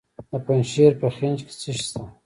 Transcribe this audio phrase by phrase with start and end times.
[0.31, 2.03] د پنجشیر په خینج کې څه شی شته؟